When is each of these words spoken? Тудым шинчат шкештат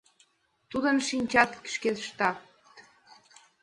Тудым 0.71 0.97
шинчат 1.07 1.51
шкештат 1.73 2.37